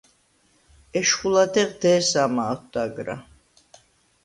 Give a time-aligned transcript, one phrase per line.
[0.99, 3.15] ეშხუ ლადეღ დე̄სამა ოთდაგრა.